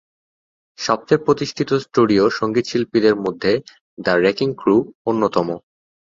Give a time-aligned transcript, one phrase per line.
[0.79, 3.51] সবচেয়ে প্রতিষ্ঠিত স্টুডিও সঙ্গীতশিল্পীদের মধ্যে
[3.97, 4.75] দ্য রেকিং ক্রু
[5.05, 5.47] অন্যতম।